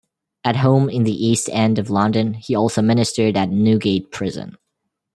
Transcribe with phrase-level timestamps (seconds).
[0.43, 4.57] At home in the East End of London he also ministered at Newgate Prison.